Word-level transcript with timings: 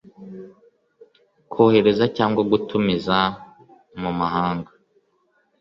kohereza 1.51 2.05
cyangwa 2.15 2.41
gutumiza 2.51 3.17
mu 4.01 4.11
mahanga 4.19 4.71